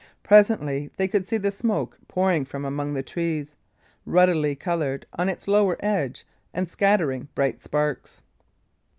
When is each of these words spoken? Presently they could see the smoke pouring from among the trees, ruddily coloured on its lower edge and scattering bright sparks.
Presently 0.23 0.89
they 0.97 1.07
could 1.07 1.27
see 1.27 1.37
the 1.37 1.51
smoke 1.51 1.99
pouring 2.07 2.43
from 2.43 2.65
among 2.65 2.95
the 2.95 3.03
trees, 3.03 3.55
ruddily 4.03 4.55
coloured 4.55 5.05
on 5.13 5.29
its 5.29 5.47
lower 5.47 5.77
edge 5.79 6.25
and 6.55 6.67
scattering 6.67 7.27
bright 7.35 7.61
sparks. 7.61 8.23